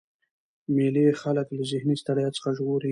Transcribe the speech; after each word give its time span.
مېلې 0.75 1.05
خلک 1.21 1.47
له 1.57 1.63
ذهني 1.71 1.95
ستړیا 2.01 2.29
څخه 2.35 2.49
ژغوري. 2.57 2.79